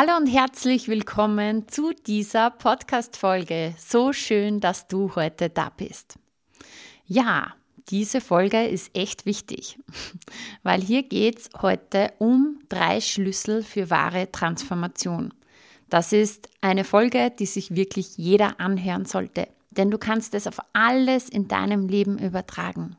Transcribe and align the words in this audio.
Hallo 0.00 0.16
und 0.16 0.28
herzlich 0.28 0.86
willkommen 0.86 1.66
zu 1.66 1.92
dieser 1.92 2.50
Podcast-Folge. 2.50 3.74
So 3.78 4.12
schön, 4.12 4.60
dass 4.60 4.86
du 4.86 5.16
heute 5.16 5.50
da 5.50 5.72
bist. 5.76 6.20
Ja, 7.04 7.56
diese 7.88 8.20
Folge 8.20 8.64
ist 8.64 8.96
echt 8.96 9.26
wichtig, 9.26 9.76
weil 10.62 10.80
hier 10.80 11.02
geht 11.02 11.38
es 11.38 11.50
heute 11.62 12.12
um 12.18 12.60
drei 12.68 13.00
Schlüssel 13.00 13.64
für 13.64 13.90
wahre 13.90 14.30
Transformation. 14.30 15.34
Das 15.90 16.12
ist 16.12 16.48
eine 16.60 16.84
Folge, 16.84 17.32
die 17.36 17.46
sich 17.46 17.74
wirklich 17.74 18.16
jeder 18.16 18.60
anhören 18.60 19.04
sollte, 19.04 19.48
denn 19.72 19.90
du 19.90 19.98
kannst 19.98 20.32
es 20.34 20.46
auf 20.46 20.60
alles 20.74 21.28
in 21.28 21.48
deinem 21.48 21.88
Leben 21.88 22.18
übertragen. 22.18 22.96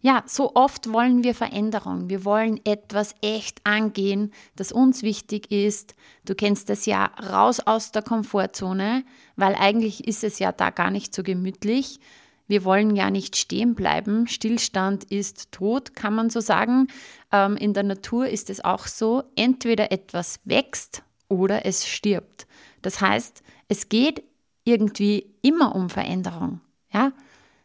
Ja, 0.00 0.22
so 0.26 0.54
oft 0.54 0.92
wollen 0.92 1.24
wir 1.24 1.34
Veränderung. 1.34 2.08
Wir 2.08 2.24
wollen 2.24 2.60
etwas 2.64 3.16
echt 3.20 3.60
angehen, 3.64 4.32
das 4.54 4.70
uns 4.70 5.02
wichtig 5.02 5.50
ist. 5.50 5.94
Du 6.24 6.36
kennst 6.36 6.68
das 6.68 6.86
ja 6.86 7.06
raus 7.06 7.58
aus 7.58 7.90
der 7.90 8.02
Komfortzone, 8.02 9.04
weil 9.34 9.56
eigentlich 9.56 10.06
ist 10.06 10.22
es 10.22 10.38
ja 10.38 10.52
da 10.52 10.70
gar 10.70 10.92
nicht 10.92 11.12
so 11.12 11.24
gemütlich. 11.24 11.98
Wir 12.46 12.64
wollen 12.64 12.94
ja 12.94 13.10
nicht 13.10 13.36
stehen 13.36 13.74
bleiben. 13.74 14.28
Stillstand 14.28 15.04
ist 15.04 15.50
tot, 15.50 15.94
kann 15.94 16.14
man 16.14 16.30
so 16.30 16.40
sagen. 16.40 16.86
Ähm, 17.32 17.56
in 17.56 17.74
der 17.74 17.82
Natur 17.82 18.28
ist 18.28 18.50
es 18.50 18.64
auch 18.64 18.86
so. 18.86 19.24
Entweder 19.34 19.90
etwas 19.90 20.38
wächst 20.44 21.02
oder 21.28 21.66
es 21.66 21.86
stirbt. 21.86 22.46
Das 22.82 23.00
heißt, 23.00 23.42
es 23.68 23.88
geht 23.88 24.22
irgendwie 24.64 25.26
immer 25.42 25.74
um 25.74 25.90
Veränderung. 25.90 26.60
Ja, 26.92 27.12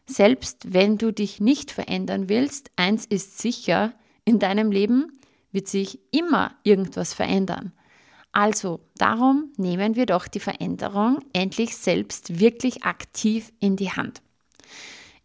selbst 0.06 0.72
wenn 0.72 0.98
du 0.98 1.12
dich 1.12 1.40
nicht 1.40 1.70
verändern 1.70 2.28
willst, 2.28 2.70
eins 2.76 3.06
ist 3.06 3.38
sicher, 3.38 3.94
in 4.24 4.38
deinem 4.38 4.70
Leben 4.70 5.18
wird 5.52 5.68
sich 5.68 6.00
immer 6.10 6.54
irgendwas 6.62 7.14
verändern. 7.14 7.72
Also 8.32 8.80
darum 8.96 9.52
nehmen 9.56 9.94
wir 9.94 10.06
doch 10.06 10.26
die 10.26 10.40
Veränderung 10.40 11.20
endlich 11.32 11.76
selbst 11.76 12.40
wirklich 12.40 12.84
aktiv 12.84 13.52
in 13.60 13.76
die 13.76 13.92
Hand. 13.92 14.22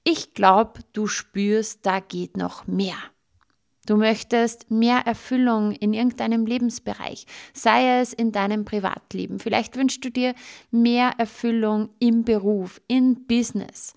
Ich 0.04 0.34
glaube, 0.34 0.82
du 0.94 1.08
spürst, 1.08 1.86
da 1.86 2.00
geht 2.00 2.38
noch 2.38 2.68
mehr. 2.68 2.98
Du 3.88 3.98
möchtest 3.98 4.70
mehr 4.70 5.00
Erfüllung 5.08 5.72
in 5.72 5.94
irgendeinem 5.94 6.46
Lebensbereich, 6.46 7.26
sei 7.54 8.00
es 8.00 8.14
in 8.14 8.32
deinem 8.32 8.64
Privatleben. 8.64 9.40
Vielleicht 9.40 9.76
wünschst 9.76 10.06
du 10.06 10.12
dir 10.12 10.36
mehr 10.70 11.14
Erfüllung 11.18 11.90
im 11.98 12.24
Beruf, 12.24 12.80
in 12.88 13.26
Business 13.26 13.96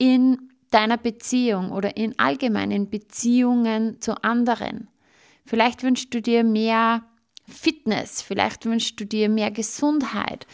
in 0.00 0.50
deiner 0.70 0.96
Beziehung 0.96 1.72
oder 1.72 1.96
in 1.96 2.18
allgemeinen 2.18 2.88
Beziehungen 2.88 4.00
zu 4.00 4.24
anderen. 4.24 4.88
Vielleicht 5.44 5.82
wünschst 5.82 6.14
du 6.14 6.22
dir 6.22 6.42
mehr 6.42 7.02
Fitness, 7.46 8.22
vielleicht 8.22 8.64
wünschst 8.64 8.98
du 8.98 9.04
dir 9.04 9.28
mehr 9.28 9.50
Gesundheit, 9.50 10.46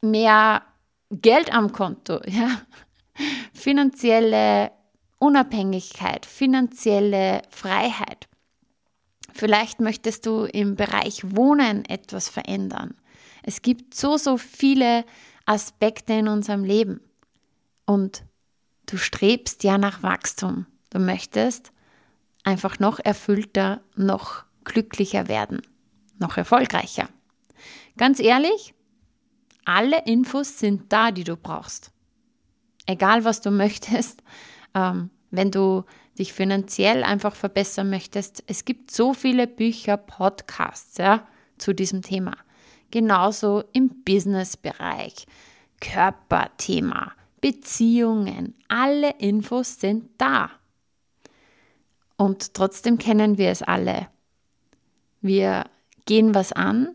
mehr 0.00 0.62
Geld 1.10 1.52
am 1.52 1.72
Konto, 1.72 2.20
ja? 2.26 2.62
finanzielle 3.52 4.72
Unabhängigkeit, 5.18 6.24
finanzielle 6.24 7.42
Freiheit. 7.50 8.28
Vielleicht 9.34 9.80
möchtest 9.80 10.24
du 10.24 10.44
im 10.44 10.74
Bereich 10.74 11.36
Wohnen 11.36 11.84
etwas 11.84 12.30
verändern. 12.30 12.94
Es 13.42 13.60
gibt 13.60 13.94
so, 13.94 14.16
so 14.16 14.38
viele 14.38 15.04
Aspekte 15.44 16.14
in 16.14 16.28
unserem 16.28 16.64
Leben. 16.64 17.00
Und 17.86 18.24
du 18.86 18.96
strebst 18.96 19.64
ja 19.64 19.78
nach 19.78 20.02
Wachstum. 20.02 20.66
Du 20.90 20.98
möchtest 20.98 21.72
einfach 22.44 22.78
noch 22.78 22.98
erfüllter, 22.98 23.80
noch 23.94 24.44
glücklicher 24.64 25.28
werden, 25.28 25.62
noch 26.18 26.36
erfolgreicher. 26.36 27.08
Ganz 27.96 28.20
ehrlich, 28.20 28.74
alle 29.64 30.04
Infos 30.06 30.58
sind 30.58 30.92
da, 30.92 31.10
die 31.10 31.24
du 31.24 31.36
brauchst. 31.36 31.92
Egal, 32.86 33.24
was 33.24 33.40
du 33.40 33.50
möchtest, 33.52 34.22
ähm, 34.74 35.10
wenn 35.30 35.50
du 35.50 35.84
dich 36.18 36.32
finanziell 36.32 37.04
einfach 37.04 37.34
verbessern 37.34 37.88
möchtest, 37.88 38.44
es 38.46 38.64
gibt 38.64 38.90
so 38.90 39.14
viele 39.14 39.46
Bücher, 39.46 39.96
Podcasts 39.96 40.98
ja, 40.98 41.26
zu 41.58 41.72
diesem 41.72 42.02
Thema. 42.02 42.36
Genauso 42.90 43.64
im 43.72 44.02
Business-Bereich, 44.04 45.26
Körperthema, 45.80 47.12
Beziehungen, 47.42 48.54
alle 48.68 49.10
Infos 49.18 49.78
sind 49.78 50.08
da. 50.16 50.50
Und 52.16 52.54
trotzdem 52.54 52.96
kennen 52.96 53.36
wir 53.36 53.50
es 53.50 53.62
alle. 53.62 54.08
Wir 55.20 55.66
gehen 56.06 56.34
was 56.34 56.52
an. 56.52 56.94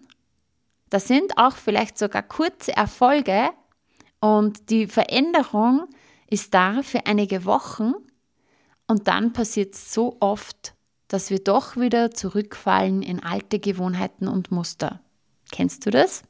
Das 0.90 1.08
sind 1.08 1.38
auch 1.38 1.56
vielleicht 1.56 1.98
sogar 1.98 2.24
kurze 2.24 2.76
Erfolge 2.76 3.50
und 4.22 4.70
die 4.70 4.88
Veränderung 4.88 5.88
ist 6.30 6.54
da 6.54 6.82
für 6.82 7.06
einige 7.06 7.46
Wochen 7.46 7.94
und 8.88 9.10
dann 9.10 9.34
passiert 9.34 9.76
es 9.76 9.94
so 9.94 10.16
oft, 10.22 10.74
dass 11.10 11.30
wir 11.30 11.44
doch 11.44 11.76
wieder 11.76 12.12
zurückfallen 12.12 13.02
in 13.02 13.22
alte 13.22 13.60
Gewohnheiten 13.60 14.30
und 14.30 14.50
Muster. 14.52 15.02
Kennst 15.52 15.86
du 15.86 15.90
das? 15.90 16.24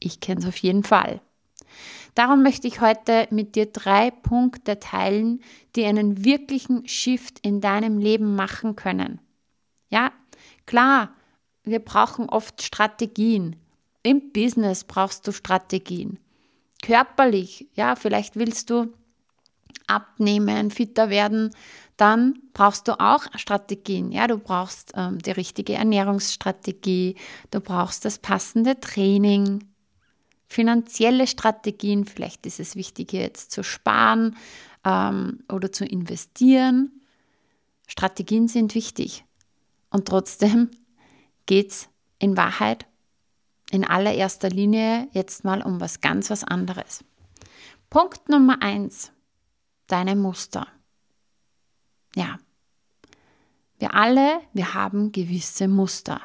Ich 0.00 0.18
kenne 0.20 0.40
es 0.40 0.46
auf 0.46 0.56
jeden 0.56 0.82
Fall. 0.82 1.20
Darum 2.14 2.42
möchte 2.42 2.66
ich 2.66 2.80
heute 2.80 3.28
mit 3.30 3.54
dir 3.54 3.66
drei 3.66 4.10
Punkte 4.10 4.80
teilen, 4.80 5.40
die 5.76 5.84
einen 5.84 6.24
wirklichen 6.24 6.86
Shift 6.88 7.38
in 7.40 7.60
deinem 7.60 7.98
Leben 7.98 8.34
machen 8.34 8.76
können. 8.76 9.20
Ja, 9.88 10.12
klar, 10.66 11.10
wir 11.62 11.80
brauchen 11.80 12.28
oft 12.28 12.62
Strategien. 12.62 13.56
Im 14.02 14.32
Business 14.32 14.84
brauchst 14.84 15.26
du 15.26 15.32
Strategien. 15.32 16.18
Körperlich, 16.82 17.68
ja, 17.74 17.96
vielleicht 17.96 18.36
willst 18.36 18.70
du 18.70 18.92
abnehmen, 19.86 20.70
fitter 20.70 21.10
werden, 21.10 21.50
dann 21.96 22.38
brauchst 22.52 22.88
du 22.88 23.00
auch 23.00 23.24
Strategien. 23.34 24.12
Ja, 24.12 24.26
du 24.26 24.38
brauchst 24.38 24.92
ähm, 24.94 25.18
die 25.18 25.32
richtige 25.32 25.74
Ernährungsstrategie, 25.74 27.16
du 27.50 27.60
brauchst 27.60 28.04
das 28.04 28.18
passende 28.18 28.78
Training, 28.78 29.64
finanzielle 30.48 31.26
Strategien, 31.26 32.04
vielleicht 32.04 32.46
ist 32.46 32.58
es 32.58 32.74
wichtig, 32.74 33.12
jetzt 33.12 33.52
zu 33.52 33.62
sparen 33.62 34.36
ähm, 34.84 35.44
oder 35.52 35.70
zu 35.70 35.84
investieren. 35.84 37.02
Strategien 37.86 38.48
sind 38.48 38.74
wichtig. 38.74 39.24
Und 39.90 40.08
trotzdem 40.08 40.70
geht 41.46 41.70
es 41.70 41.88
in 42.18 42.36
Wahrheit 42.36 42.86
in 43.70 43.84
allererster 43.84 44.48
Linie 44.48 45.08
jetzt 45.12 45.44
mal 45.44 45.62
um 45.62 45.80
was 45.80 46.00
ganz 46.00 46.30
was 46.30 46.44
anderes. 46.44 47.04
Punkt 47.90 48.28
Nummer 48.28 48.62
eins, 48.62 49.12
deine 49.86 50.16
Muster. 50.16 50.66
Ja, 52.14 52.38
wir 53.78 53.94
alle, 53.94 54.40
wir 54.52 54.74
haben 54.74 55.12
gewisse 55.12 55.68
Muster. 55.68 56.20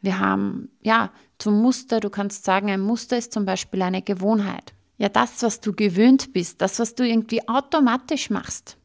Wir 0.00 0.18
haben, 0.18 0.70
ja, 0.82 1.10
zum 1.38 1.60
Muster, 1.60 2.00
du 2.00 2.10
kannst 2.10 2.44
sagen, 2.44 2.70
ein 2.70 2.80
Muster 2.80 3.18
ist 3.18 3.32
zum 3.32 3.44
Beispiel 3.44 3.82
eine 3.82 4.02
Gewohnheit. 4.02 4.72
Ja, 4.98 5.08
das, 5.08 5.42
was 5.42 5.60
du 5.60 5.72
gewöhnt 5.72 6.32
bist, 6.32 6.60
das, 6.60 6.78
was 6.78 6.94
du 6.94 7.06
irgendwie 7.06 7.46
automatisch 7.48 8.30
machst. 8.30 8.78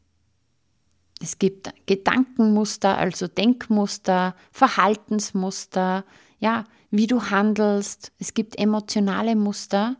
Es 1.20 1.38
gibt 1.38 1.72
Gedankenmuster, 1.86 2.98
also 2.98 3.28
Denkmuster, 3.28 4.34
Verhaltensmuster, 4.50 6.04
ja, 6.40 6.64
wie 6.90 7.06
du 7.06 7.30
handelst. 7.30 8.12
Es 8.18 8.34
gibt 8.34 8.58
emotionale 8.58 9.36
Muster 9.36 9.96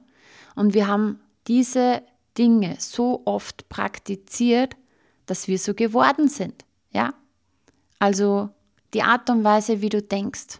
und 0.56 0.74
wir 0.74 0.88
haben 0.88 1.20
diese 1.46 2.02
Dinge 2.36 2.76
so 2.78 3.22
oft 3.24 3.68
praktiziert, 3.68 4.76
dass 5.26 5.48
wir 5.48 5.58
so 5.58 5.74
geworden 5.74 6.28
sind, 6.28 6.64
ja? 6.90 7.14
Also 7.98 8.50
die 8.94 9.02
Art 9.02 9.30
und 9.30 9.44
Weise, 9.44 9.80
wie 9.80 9.88
du 9.88 10.02
denkst, 10.02 10.58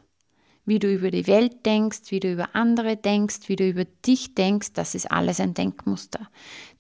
wie 0.65 0.79
du 0.79 0.93
über 0.93 1.11
die 1.11 1.27
Welt 1.27 1.67
denkst, 1.67 2.11
wie 2.11 2.21
du 2.21 2.33
über 2.33 2.55
andere 2.55 2.97
denkst, 2.97 3.49
wie 3.49 3.57
du 3.57 3.69
über 3.69 3.85
dich 4.07 4.35
denkst, 4.35 4.73
das 4.75 4.95
ist 4.95 5.11
alles 5.11 5.41
ein 5.41 5.55
Denkmuster. 5.55 6.29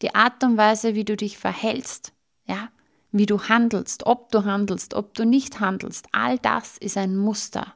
Die 0.02 0.14
Art 0.14 0.42
und 0.44 0.56
Weise, 0.56 0.94
wie 0.94 1.04
du 1.04 1.16
dich 1.16 1.38
verhältst, 1.38 2.12
ja, 2.46 2.68
wie 3.10 3.26
du 3.26 3.42
handelst, 3.42 4.06
ob 4.06 4.30
du 4.30 4.44
handelst, 4.44 4.94
ob 4.94 5.14
du 5.14 5.24
nicht 5.24 5.60
handelst, 5.60 6.06
all 6.12 6.38
das 6.38 6.78
ist 6.78 6.96
ein 6.96 7.16
Muster. 7.16 7.74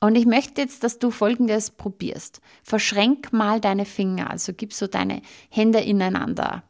Und 0.00 0.16
ich 0.16 0.26
möchte 0.26 0.60
jetzt, 0.60 0.82
dass 0.82 0.98
du 0.98 1.12
folgendes 1.12 1.70
probierst. 1.70 2.40
Verschränk 2.64 3.32
mal 3.32 3.60
deine 3.60 3.84
Finger, 3.84 4.30
also 4.30 4.52
gib 4.52 4.72
so 4.72 4.88
deine 4.88 5.22
Hände 5.48 5.78
ineinander, 5.78 6.64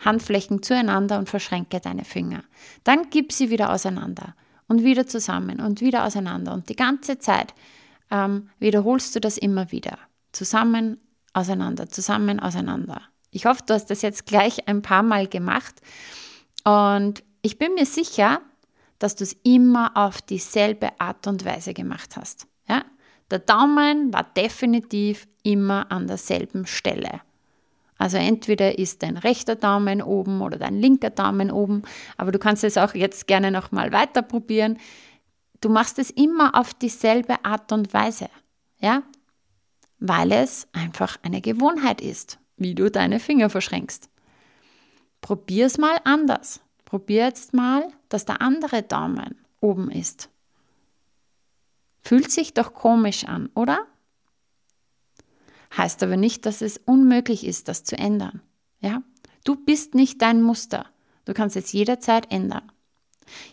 Handflächen 0.00 0.62
zueinander 0.62 1.18
und 1.18 1.30
verschränke 1.30 1.80
deine 1.80 2.04
Finger. 2.04 2.44
Dann 2.82 3.08
gib 3.08 3.32
sie 3.32 3.48
wieder 3.48 3.72
auseinander 3.72 4.34
und 4.68 4.84
wieder 4.84 5.06
zusammen 5.06 5.60
und 5.60 5.80
wieder 5.80 6.04
auseinander. 6.04 6.52
Und 6.52 6.68
die 6.68 6.76
ganze 6.76 7.18
Zeit 7.18 7.54
ähm, 8.10 8.50
wiederholst 8.58 9.14
du 9.14 9.20
das 9.20 9.38
immer 9.38 9.70
wieder. 9.72 9.98
Zusammen, 10.32 10.98
auseinander, 11.32 11.88
zusammen, 11.88 12.40
auseinander. 12.40 13.02
Ich 13.30 13.46
hoffe, 13.46 13.62
du 13.66 13.74
hast 13.74 13.86
das 13.86 14.02
jetzt 14.02 14.26
gleich 14.26 14.68
ein 14.68 14.82
paar 14.82 15.02
Mal 15.02 15.26
gemacht. 15.26 15.74
Und 16.64 17.22
ich 17.42 17.58
bin 17.58 17.74
mir 17.74 17.86
sicher, 17.86 18.40
dass 18.98 19.16
du 19.16 19.24
es 19.24 19.36
immer 19.42 19.96
auf 19.96 20.22
dieselbe 20.22 20.98
Art 21.00 21.26
und 21.26 21.44
Weise 21.44 21.74
gemacht 21.74 22.16
hast. 22.16 22.46
Ja? 22.68 22.84
Der 23.30 23.40
Daumen 23.40 24.12
war 24.12 24.24
definitiv 24.24 25.26
immer 25.42 25.90
an 25.90 26.06
derselben 26.06 26.66
Stelle. 26.66 27.20
Also 27.98 28.16
entweder 28.16 28.78
ist 28.78 29.02
dein 29.02 29.16
rechter 29.16 29.56
Daumen 29.56 30.02
oben 30.02 30.40
oder 30.42 30.58
dein 30.58 30.80
linker 30.80 31.10
Daumen 31.10 31.50
oben, 31.50 31.82
aber 32.16 32.32
du 32.32 32.38
kannst 32.38 32.64
es 32.64 32.76
auch 32.76 32.94
jetzt 32.94 33.26
gerne 33.26 33.50
nochmal 33.50 33.92
weiter 33.92 34.22
probieren. 34.22 34.78
Du 35.64 35.70
machst 35.70 35.98
es 35.98 36.10
immer 36.10 36.56
auf 36.56 36.74
dieselbe 36.74 37.42
Art 37.42 37.72
und 37.72 37.94
Weise, 37.94 38.28
ja? 38.80 39.02
Weil 39.98 40.30
es 40.30 40.68
einfach 40.74 41.16
eine 41.22 41.40
Gewohnheit 41.40 42.02
ist, 42.02 42.38
wie 42.58 42.74
du 42.74 42.90
deine 42.90 43.18
Finger 43.18 43.48
verschränkst. 43.48 44.10
Probier 45.22 45.64
es 45.64 45.78
mal 45.78 45.96
anders. 46.04 46.60
Probier 46.84 47.24
jetzt 47.24 47.54
mal, 47.54 47.90
dass 48.10 48.26
der 48.26 48.42
andere 48.42 48.82
Daumen 48.82 49.42
oben 49.62 49.90
ist. 49.90 50.28
Fühlt 52.02 52.30
sich 52.30 52.52
doch 52.52 52.74
komisch 52.74 53.24
an, 53.24 53.48
oder? 53.54 53.86
Heißt 55.74 56.02
aber 56.02 56.18
nicht, 56.18 56.44
dass 56.44 56.60
es 56.60 56.76
unmöglich 56.76 57.42
ist, 57.46 57.68
das 57.68 57.84
zu 57.84 57.96
ändern. 57.96 58.42
Ja? 58.80 59.02
Du 59.44 59.56
bist 59.56 59.94
nicht 59.94 60.20
dein 60.20 60.42
Muster. 60.42 60.84
Du 61.24 61.32
kannst 61.32 61.56
es 61.56 61.72
jederzeit 61.72 62.30
ändern. 62.30 62.70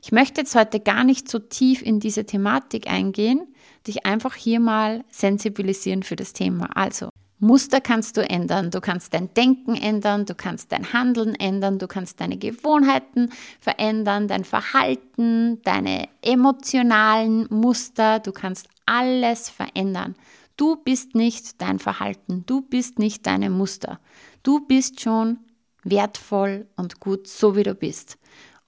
Ich 0.02 0.12
möchte 0.12 0.42
jetzt 0.42 0.56
heute 0.56 0.80
gar 0.80 1.04
nicht 1.04 1.30
so 1.30 1.40
tief 1.40 1.82
in 1.82 2.00
diese 2.00 2.26
Thematik 2.26 2.90
eingehen, 2.90 3.48
dich 3.88 4.06
einfach 4.06 4.36
hier 4.36 4.60
mal 4.60 5.04
sensibilisieren 5.10 6.04
für 6.04 6.16
das 6.16 6.34
Thema. 6.34 6.70
Also, 6.76 7.10
Muster 7.44 7.82
kannst 7.82 8.18
du 8.18 8.22
ändern, 8.22 8.70
du 8.70 8.82
kannst 8.82 9.16
dein 9.16 9.34
Denken 9.34 9.74
ändern, 9.74 10.28
du 10.28 10.36
kannst 10.36 10.72
dein 10.72 10.94
Handeln 10.94 11.34
ändern, 11.34 11.80
du 11.80 11.88
kannst 11.88 12.22
deine 12.22 12.38
Gewohnheiten 12.38 13.32
verändern, 13.60 14.28
dein 14.28 14.44
Verhalten, 14.44 15.60
deine 15.64 16.08
emotionalen 16.22 17.48
Muster, 17.50 18.20
du 18.20 18.32
kannst 18.32 18.68
alles 18.86 19.50
verändern. 19.50 20.16
Du 20.56 20.76
bist 20.76 21.16
nicht 21.16 21.60
dein 21.60 21.80
Verhalten, 21.80 22.44
du 22.46 22.62
bist 22.62 23.00
nicht 23.00 23.26
deine 23.26 23.50
Muster. 23.50 24.00
Du 24.44 24.60
bist 24.60 25.02
schon 25.02 25.40
wertvoll 25.84 26.68
und 26.76 27.00
gut, 27.00 27.28
so 27.28 27.56
wie 27.56 27.64
du 27.64 27.74
bist. 27.74 28.20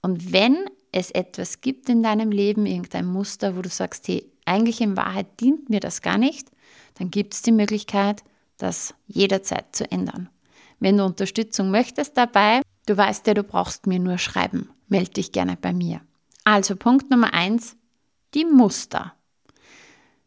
Und 0.02 0.32
wenn 0.32 0.64
es 0.94 1.10
etwas 1.10 1.60
gibt 1.60 1.88
in 1.88 2.04
deinem 2.04 2.30
Leben, 2.30 2.66
irgendein 2.66 3.06
Muster, 3.06 3.56
wo 3.56 3.62
du 3.62 3.68
sagst, 3.68 4.06
hey, 4.06 4.30
eigentlich 4.44 4.80
in 4.80 4.96
Wahrheit 4.96 5.40
dient 5.40 5.68
mir 5.68 5.80
das 5.80 6.02
gar 6.02 6.18
nicht, 6.18 6.52
dann 6.94 7.10
gibt 7.10 7.34
es 7.34 7.42
die 7.42 7.50
Möglichkeit, 7.50 8.22
das 8.58 8.94
jederzeit 9.08 9.74
zu 9.74 9.90
ändern. 9.90 10.28
Wenn 10.78 10.96
du 10.96 11.04
Unterstützung 11.04 11.72
möchtest 11.72 12.16
dabei, 12.16 12.62
du 12.86 12.96
weißt 12.96 13.26
ja, 13.26 13.34
du 13.34 13.42
brauchst 13.42 13.88
mir 13.88 13.98
nur 13.98 14.18
schreiben. 14.18 14.70
Melde 14.86 15.10
dich 15.10 15.32
gerne 15.32 15.56
bei 15.60 15.72
mir. 15.72 16.00
Also 16.44 16.76
Punkt 16.76 17.10
Nummer 17.10 17.34
eins, 17.34 17.76
die 18.34 18.44
Muster. 18.44 19.14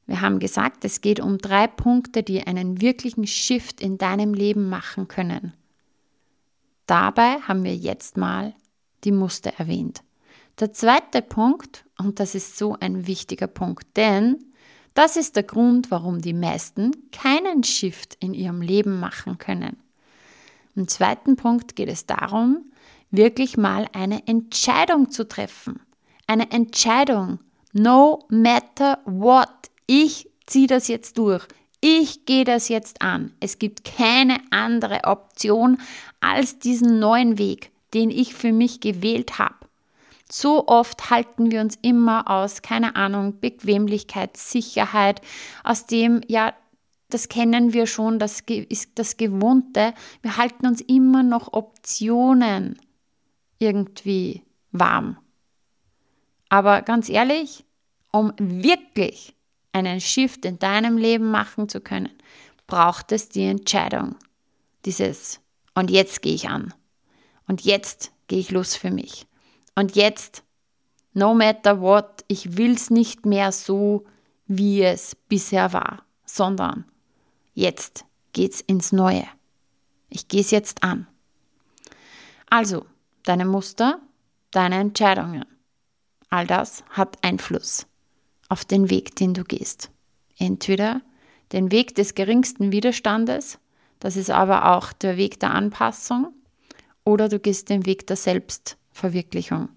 Wir 0.05 0.19
haben 0.19 0.39
gesagt, 0.39 0.83
es 0.83 0.99
geht 0.99 1.21
um 1.21 1.37
drei 1.37 1.67
Punkte, 1.67 2.23
die 2.23 2.45
einen 2.45 2.81
wirklichen 2.81 3.25
Shift 3.25 3.79
in 3.79 3.97
deinem 3.97 4.33
Leben 4.33 4.67
machen 4.67 5.07
können. 5.07 5.53
Dabei 6.87 7.39
haben 7.41 7.63
wir 7.63 7.75
jetzt 7.75 8.17
mal 8.17 8.53
die 9.05 9.11
Muster 9.13 9.53
erwähnt. 9.57 10.01
Der 10.59 10.74
zweite 10.74 11.21
Punkt, 11.21 11.86
und 12.00 12.19
das 12.19 12.33
ist 12.33 12.57
so 12.57 12.75
ein 12.80 13.06
wichtiger 13.06 13.45
Punkt, 13.45 13.86
denn 13.95 14.44
das 14.95 15.15
ist 15.15 15.36
der 15.36 15.44
Grund, 15.44 15.92
warum 15.92 16.19
die 16.19 16.33
meisten 16.33 17.12
keinen 17.12 17.63
Shift 17.63 18.18
in 18.19 18.33
ihrem 18.33 18.62
Leben 18.62 19.00
machen 19.00 19.38
können. 19.38 19.77
Im 20.75 20.88
zweiten 20.88 21.36
Punkt 21.36 21.75
geht 21.75 21.89
es 21.89 22.07
darum, 22.07 22.71
wirklich 23.12 23.56
mal 23.56 23.88
eine 23.94 24.25
Entscheidung 24.25 25.12
zu 25.12 25.27
treffen. 25.27 25.80
Eine 26.25 26.50
Entscheidung, 26.50 27.39
no 27.74 28.25
matter 28.30 28.98
what. 29.06 29.50
Ich 29.86 30.27
ziehe 30.48 30.68
das 30.68 30.88
jetzt 30.88 31.19
durch. 31.19 31.48
Ich 31.81 32.25
gehe 32.25 32.45
das 32.45 32.68
jetzt 32.68 33.04
an. 33.04 33.31
Es 33.39 33.59
gibt 33.59 33.83
keine 33.83 34.39
andere 34.50 35.04
Option 35.04 35.77
als 36.19 36.57
diesen 36.57 36.98
neuen 36.98 37.38
Weg, 37.38 37.71
den 37.94 38.09
ich 38.09 38.33
für 38.33 38.51
mich 38.51 38.81
gewählt 38.81 39.38
habe. 39.38 39.66
So 40.29 40.68
oft 40.68 41.09
halten 41.09 41.51
wir 41.51 41.62
uns 41.62 41.77
immer 41.81 42.29
aus, 42.29 42.62
keine 42.62 42.95
Ahnung, 42.95 43.39
Bequemlichkeit, 43.39 44.35
Sicherheit, 44.35 45.21
aus 45.63 45.85
dem, 45.85 46.21
ja, 46.27 46.53
das 47.09 47.29
kennen 47.29 47.71
wir 47.71 47.88
schon, 47.88 48.19
das 48.19 48.41
ist 48.41 48.91
das 48.95 49.15
Gewohnte. 49.15 49.94
Wir 50.21 50.35
halten 50.35 50.68
uns 50.68 50.81
immer 50.81 51.24
noch 51.24 51.53
Optionen 51.53 52.77
irgendwie 53.59 54.44
warm. 54.71 55.18
Aber 56.50 56.81
ganz 56.81 57.07
ehrlich, 57.09 57.63
um 58.12 58.33
wirklich 58.38 59.35
einen 59.71 60.01
Shift 60.01 60.44
in 60.45 60.59
deinem 60.59 60.97
Leben 60.97 61.31
machen 61.31 61.69
zu 61.69 61.80
können, 61.80 62.12
braucht 62.68 63.12
es 63.12 63.30
die 63.30 63.45
Entscheidung. 63.45 64.15
Dieses, 64.85 65.39
und 65.75 65.89
jetzt 65.89 66.21
gehe 66.21 66.33
ich 66.33 66.50
an. 66.50 66.73
Und 67.47 67.62
jetzt 67.62 68.12
gehe 68.27 68.39
ich 68.39 68.51
los 68.51 68.75
für 68.75 68.91
mich. 68.91 69.27
Und 69.77 69.95
jetzt, 69.95 70.44
no 71.13 71.35
matter 71.35 71.79
what, 71.79 72.25
ich 72.27 72.57
will 72.57 72.71
es 72.71 72.89
nicht 72.89 73.27
mehr 73.27 73.51
so, 73.51 74.06
wie 74.47 74.81
es 74.81 75.15
bisher 75.29 75.71
war, 75.71 76.03
sondern 76.25 76.85
jetzt 77.53 78.03
geht's 78.33 78.59
ins 78.59 78.91
Neue. 78.91 79.27
Ich 80.09 80.27
gehe 80.27 80.41
es 80.41 80.50
jetzt 80.50 80.81
an. 80.81 81.06
Also, 82.50 82.88
deine 83.21 83.45
Muster, 83.45 84.00
deine 84.50 84.79
Entscheidungen, 84.79 85.45
all 86.31 86.47
das 86.47 86.83
hat 86.89 87.23
Einfluss 87.23 87.85
auf 88.50 88.65
den 88.65 88.89
Weg, 88.89 89.15
den 89.15 89.35
du 89.35 89.44
gehst. 89.44 89.91
Entweder 90.39 91.01
den 91.51 91.71
Weg 91.71 91.94
des 91.94 92.16
geringsten 92.16 92.71
Widerstandes, 92.71 93.59
das 93.99 94.16
ist 94.16 94.31
aber 94.31 94.75
auch 94.75 94.92
der 94.92 95.18
Weg 95.18 95.40
der 95.40 95.54
Anpassung, 95.54 96.33
oder 97.04 97.30
du 97.30 97.40
gehst 97.40 97.69
den 97.69 97.85
Weg 97.85 98.07
der 98.07 98.16
Selbst 98.16 98.75
Verwirklichung. 98.97 99.69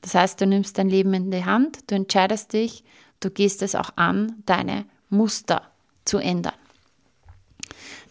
Das 0.00 0.14
heißt, 0.14 0.40
du 0.40 0.46
nimmst 0.46 0.78
dein 0.78 0.88
Leben 0.88 1.12
in 1.14 1.30
die 1.30 1.44
Hand, 1.44 1.90
du 1.90 1.94
entscheidest 1.94 2.52
dich, 2.52 2.84
du 3.20 3.30
gehst 3.30 3.62
es 3.62 3.74
auch 3.74 3.90
an, 3.96 4.42
deine 4.46 4.86
Muster 5.08 5.62
zu 6.04 6.18
ändern. 6.18 6.54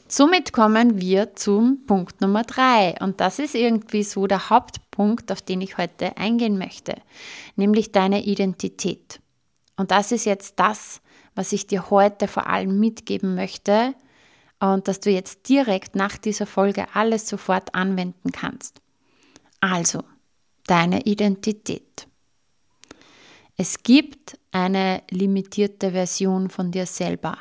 Somit 0.07 0.53
kommen 0.53 0.99
wir 0.99 1.35
zum 1.35 1.85
Punkt 1.85 2.19
Nummer 2.19 2.43
drei 2.43 2.95
und 2.99 3.21
das 3.21 3.37
ist 3.37 3.53
irgendwie 3.53 4.03
so 4.03 4.25
der 4.25 4.49
Hauptpunkt, 4.49 5.31
auf 5.31 5.41
den 5.41 5.61
ich 5.61 5.77
heute 5.77 6.17
eingehen 6.17 6.57
möchte, 6.57 6.95
nämlich 7.55 7.91
deine 7.91 8.23
Identität. 8.23 9.19
Und 9.77 9.91
das 9.91 10.11
ist 10.11 10.25
jetzt 10.25 10.59
das, 10.59 11.01
was 11.35 11.53
ich 11.53 11.67
dir 11.67 11.91
heute 11.91 12.27
vor 12.27 12.47
allem 12.47 12.79
mitgeben 12.79 13.35
möchte 13.35 13.93
und 14.59 14.87
dass 14.87 14.99
du 14.99 15.11
jetzt 15.11 15.47
direkt 15.47 15.95
nach 15.95 16.17
dieser 16.17 16.47
Folge 16.47 16.87
alles 16.93 17.29
sofort 17.29 17.75
anwenden 17.75 18.31
kannst. 18.31 18.81
Also, 19.61 20.03
deine 20.69 21.01
Identität. 21.01 22.07
Es 23.57 23.81
gibt 23.81 24.37
eine 24.51 25.01
limitierte 25.09 25.91
Version 25.91 26.49
von 26.49 26.71
dir 26.71 26.85
selber. 26.85 27.39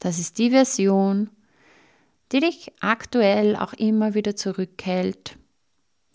Das 0.00 0.18
ist 0.18 0.38
die 0.38 0.50
Version, 0.50 1.30
die 2.32 2.40
dich 2.40 2.72
aktuell 2.80 3.54
auch 3.54 3.72
immer 3.72 4.14
wieder 4.14 4.34
zurückhält, 4.34 5.36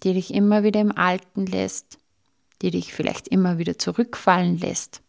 die 0.04 0.14
dich 0.14 0.34
immer 0.34 0.64
wieder 0.64 0.82
im 0.82 0.92
Alten 0.92 1.46
lässt, 1.46 1.98
die 2.62 2.72
dich 2.72 2.94
vielleicht 2.94 3.30
immer 3.30 3.58
wieder 3.58 3.78
zurückfallen 3.78 4.58
lässt. 4.58 5.02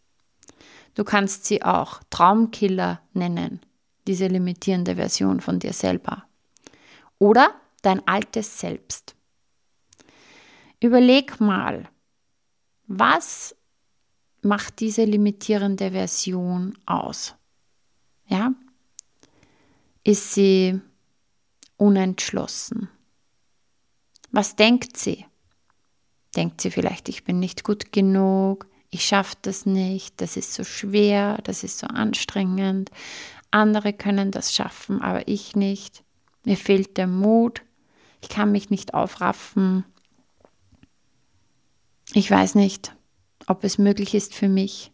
Du 0.93 1.03
kannst 1.03 1.45
sie 1.45 1.61
auch 1.61 2.01
Traumkiller 2.09 3.01
nennen, 3.13 3.59
diese 4.07 4.27
limitierende 4.27 4.95
Version 4.95 5.41
von 5.41 5.59
dir 5.59 5.73
selber. 5.73 6.23
Oder 7.19 7.53
dein 7.81 8.07
altes 8.07 8.59
Selbst. 8.59 9.15
Überleg 10.85 11.41
mal, 11.41 11.89
was 12.85 13.55
macht 14.43 14.79
diese 14.81 15.03
limitierende 15.03 15.89
Version 15.89 16.77
aus? 16.85 17.33
Ja? 18.27 18.53
Ist 20.03 20.33
sie 20.35 20.79
unentschlossen? 21.77 22.87
Was 24.29 24.55
denkt 24.55 24.95
sie? 24.95 25.25
Denkt 26.35 26.61
sie 26.61 26.69
vielleicht, 26.69 27.09
ich 27.09 27.23
bin 27.23 27.39
nicht 27.39 27.63
gut 27.63 27.91
genug, 27.91 28.67
ich 28.91 29.05
schaffe 29.05 29.37
das 29.41 29.65
nicht, 29.65 30.21
das 30.21 30.37
ist 30.37 30.53
so 30.53 30.63
schwer, 30.63 31.39
das 31.45 31.63
ist 31.63 31.79
so 31.79 31.87
anstrengend, 31.87 32.91
andere 33.49 33.91
können 33.91 34.29
das 34.29 34.53
schaffen, 34.53 35.01
aber 35.01 35.27
ich 35.27 35.55
nicht. 35.55 36.03
Mir 36.43 36.57
fehlt 36.57 36.97
der 36.97 37.07
Mut, 37.07 37.63
ich 38.21 38.29
kann 38.29 38.51
mich 38.51 38.69
nicht 38.69 38.93
aufraffen. 38.93 39.83
Ich 42.13 42.29
weiß 42.29 42.55
nicht, 42.55 42.95
ob 43.47 43.63
es 43.63 43.77
möglich 43.77 44.13
ist 44.13 44.33
für 44.33 44.47
mich. 44.47 44.91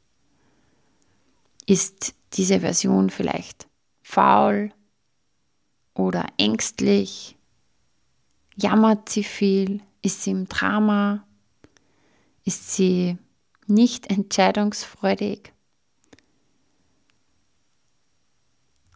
Ist 1.66 2.16
diese 2.34 2.62
Version 2.62 3.10
vielleicht 3.10 3.68
faul 4.02 4.72
oder 5.94 6.26
ängstlich? 6.38 7.38
Jammert 8.56 9.10
sie 9.10 9.24
viel? 9.24 9.82
Ist 10.02 10.24
sie 10.24 10.32
im 10.32 10.48
Drama? 10.48 11.26
Ist 12.44 12.74
sie 12.74 13.18
nicht 13.68 14.10
entscheidungsfreudig? 14.10 15.54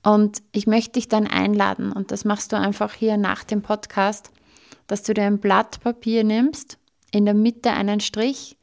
Und 0.04 0.44
ich 0.52 0.68
möchte 0.68 0.94
dich 0.94 1.08
dann 1.08 1.26
einladen, 1.26 1.92
und 1.92 2.12
das 2.12 2.26
machst 2.26 2.52
du 2.52 2.58
einfach 2.60 2.94
hier 2.94 3.18
nach 3.18 3.44
dem 3.44 3.64
Podcast, 3.64 4.32
dass 4.86 5.02
du 5.02 5.16
dir 5.16 5.24
ein 5.24 5.40
Blatt 5.40 5.80
Papier 5.82 6.24
nimmst, 6.24 6.78
in 7.16 7.24
der 7.24 7.34
Mitte 7.34 7.72
einen 7.72 8.02
Strich 8.02 8.58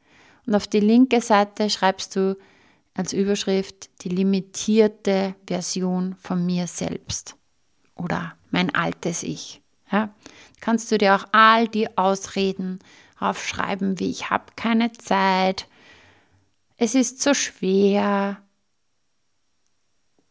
und 0.45 0.53
auf 0.53 0.67
die 0.67 0.79
linke 0.79 1.21
Seite 1.21 1.71
schreibst 1.71 2.15
du 2.15 2.37
als 2.93 3.11
Überschrift 3.11 3.89
die 4.03 4.09
limitierte 4.09 5.33
Version 5.47 6.15
von 6.19 6.45
mir 6.45 6.67
selbst 6.67 7.35
oder 7.95 8.35
mein 8.51 8.73
altes 8.75 9.23
Ich. 9.23 9.63
Ja? 9.91 10.13
Kannst 10.61 10.91
du 10.91 10.99
dir 10.99 11.15
auch 11.15 11.25
all 11.31 11.67
die 11.67 11.97
Ausreden 11.97 12.77
aufschreiben, 13.19 13.99
wie 13.99 14.11
ich 14.11 14.29
habe 14.29 14.45
keine 14.55 14.91
Zeit, 14.91 15.67
es 16.77 16.93
ist 16.93 17.23
so 17.23 17.33
schwer, 17.33 18.39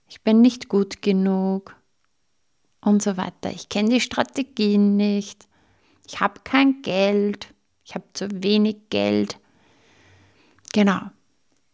ich 0.06 0.22
bin 0.22 0.42
nicht 0.42 0.68
gut 0.68 1.02
genug 1.02 1.74
und 2.82 3.02
so 3.02 3.16
weiter. 3.16 3.50
Ich 3.50 3.68
kenne 3.68 3.88
die 3.88 4.00
Strategien 4.00 4.96
nicht, 4.96 5.48
ich 6.06 6.20
habe 6.20 6.40
kein 6.44 6.82
Geld, 6.82 7.52
ich 7.84 7.94
habe 7.94 8.04
zu 8.12 8.28
wenig 8.42 8.76
Geld. 8.90 9.38
Genau, 10.72 11.00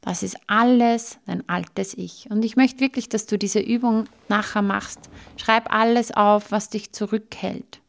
das 0.01 0.23
ist 0.23 0.37
alles 0.47 1.19
dein 1.27 1.49
altes 1.49 1.95
Ich. 1.95 2.31
Und 2.31 2.45
ich 2.45 2.57
möchte 2.57 2.81
wirklich, 2.81 3.09
dass 3.09 3.27
du 3.27 3.39
diese 3.39 3.61
Übung 3.61 4.05
nachher 4.29 4.63
machst. 4.63 5.11
Schreib 5.37 5.73
alles 5.73 6.11
auf, 6.11 6.51
was 6.51 6.71
dich 6.71 6.93
zurückhält. 6.93 7.81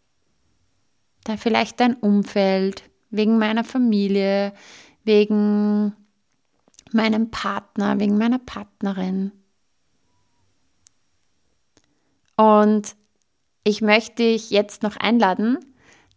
Da 1.23 1.37
vielleicht 1.37 1.79
dein 1.79 1.95
Umfeld, 1.95 2.83
wegen 3.09 3.37
meiner 3.37 3.63
Familie, 3.63 4.53
wegen 5.03 5.93
meinem 6.91 7.31
Partner, 7.31 7.99
wegen 7.99 8.17
meiner 8.17 8.39
Partnerin. 8.39 9.31
Und 12.35 12.95
ich 13.63 13.81
möchte 13.81 14.23
dich 14.23 14.49
jetzt 14.49 14.83
noch 14.83 14.95
einladen, 14.95 15.57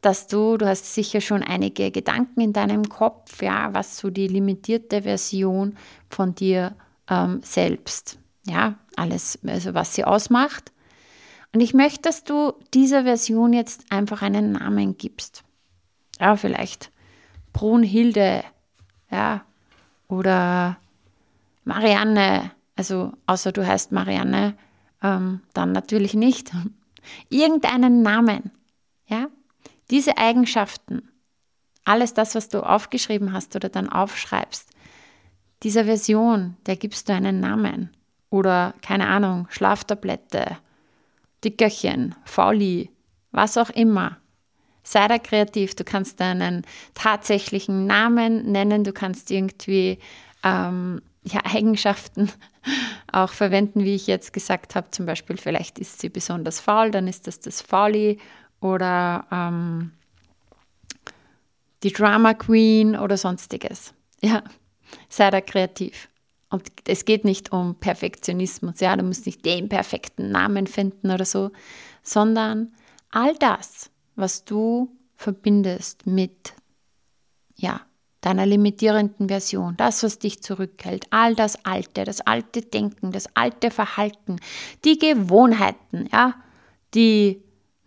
dass 0.03 0.27
du, 0.27 0.59
du 0.59 0.67
hast 0.67 0.95
sicher 0.95 1.21
schon 1.21 1.43
einige 1.43 1.91
Gedanken 1.91 2.41
in 2.41 2.53
deinem 2.53 2.89
Kopf, 2.89 3.41
ja, 3.41 3.73
was 3.73 3.97
so 3.97 4.11
die 4.11 4.27
limitierte 4.27 5.03
Version 5.03 5.77
von 6.11 6.35
dir 6.35 6.75
ähm, 7.09 7.41
selbst, 7.43 8.19
ja, 8.45 8.75
alles, 8.97 9.39
also 9.47 9.75
was 9.75 9.95
sie 9.95 10.05
ausmacht. 10.05 10.73
Und 11.55 11.61
ich 11.61 11.73
möchte, 11.73 12.03
dass 12.03 12.25
du 12.25 12.53
dieser 12.75 13.05
Version 13.05 13.53
jetzt 13.53 13.85
einfach 13.91 14.23
einen 14.23 14.53
Namen 14.53 14.99
gibst. 14.99 15.45
Ja, 16.19 16.37
vielleicht 16.37 16.91
Brunhilde, 17.53 18.43
ja, 19.11 19.45
oder 20.09 20.79
Marianne, 21.65 22.51
also 22.77 23.13
außer 23.27 23.53
du 23.53 23.67
heißt 23.67 23.93
Marianne, 23.93 24.55
ähm, 25.03 25.43
dann 25.55 25.73
natürlich 25.73 26.15
nicht. 26.15 26.51
Irgendeinen 27.29 28.03
Namen. 28.03 28.51
Ja? 29.07 29.29
Diese 29.93 30.17
Eigenschaften, 30.17 31.11
alles 31.85 32.15
das, 32.15 32.35
was 32.35 32.49
du 32.49 32.61
aufgeschrieben 32.61 33.35
hast 33.35 33.55
oder 33.55 33.69
dann 33.69 33.91
aufschreibst, 33.91 34.71
dieser 35.63 35.85
Version, 35.85 36.57
der 36.65 36.77
gibst 36.77 37.11
du 37.11 37.13
einen 37.13 37.41
Namen. 37.41 37.91
Oder, 38.31 38.73
keine 38.81 39.09
Ahnung, 39.09 39.47
Schlaftablette, 39.51 40.57
Dickerchen, 41.45 42.15
Fauli, 42.25 42.91
was 43.33 43.59
auch 43.59 43.69
immer. 43.69 44.17
Sei 44.83 45.07
da 45.09 45.19
kreativ. 45.19 45.75
Du 45.75 45.85
kannst 45.85 46.21
deinen 46.21 46.65
tatsächlichen 46.95 47.87
Namen 47.87 48.51
nennen. 48.51 48.85
Du 48.85 48.95
kannst 48.95 49.31
irgendwie 49.31 49.99
ähm, 50.43 51.03
ja, 51.23 51.41
Eigenschaften 51.45 52.33
auch 53.13 53.33
verwenden, 53.33 53.85
wie 53.85 53.95
ich 53.95 54.07
jetzt 54.07 54.33
gesagt 54.33 54.75
habe. 54.75 54.91
Zum 54.91 55.05
Beispiel, 55.05 55.37
vielleicht 55.37 55.79
ist 55.79 56.01
sie 56.01 56.09
besonders 56.09 56.61
faul, 56.61 56.91
dann 56.91 57.07
ist 57.09 57.27
das 57.27 57.41
das 57.41 57.61
Fauli 57.61 58.19
oder 58.63 59.27
ähm, 59.31 59.93
die 61.83 61.93
Drama 61.93 62.33
Queen 62.35 62.97
oder 62.97 63.17
sonstiges. 63.17 63.93
Ja, 64.23 64.43
sei 65.09 65.31
da 65.31 65.41
kreativ. 65.41 66.09
Und 66.49 66.71
es 66.87 67.05
geht 67.05 67.25
nicht 67.25 67.53
um 67.53 67.75
Perfektionismus, 67.75 68.81
ja, 68.81 68.95
du 68.97 69.03
musst 69.03 69.27
nicht 69.27 69.45
den 69.45 69.69
perfekten 69.69 70.31
Namen 70.31 70.67
finden 70.67 71.11
oder 71.11 71.25
so, 71.25 71.51
sondern 72.03 72.73
all 73.11 73.35
das, 73.39 73.91
was 74.17 74.45
du 74.45 74.91
verbindest 75.17 76.07
mit, 76.07 76.53
ja, 77.57 77.81
deiner 78.21 78.47
limitierenden 78.47 79.29
Version, 79.29 79.77
das, 79.77 80.03
was 80.03 80.19
dich 80.19 80.43
zurückhält, 80.43 81.07
all 81.11 81.35
das 81.35 81.65
Alte, 81.65 82.05
das 82.05 82.21
alte 82.21 82.61
Denken, 82.61 83.13
das 83.13 83.35
alte 83.35 83.71
Verhalten, 83.71 84.37
die 84.85 84.99
Gewohnheiten, 84.99 86.09
ja, 86.13 86.35
die 86.95 87.43